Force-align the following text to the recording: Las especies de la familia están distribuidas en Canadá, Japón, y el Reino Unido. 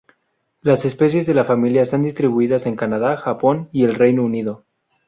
Las 0.63 0.83
especies 0.83 1.27
de 1.27 1.35
la 1.35 1.43
familia 1.45 1.83
están 1.83 2.01
distribuidas 2.01 2.65
en 2.65 2.75
Canadá, 2.75 3.17
Japón, 3.17 3.69
y 3.71 3.83
el 3.83 3.93
Reino 3.93 4.23
Unido. 4.25 4.65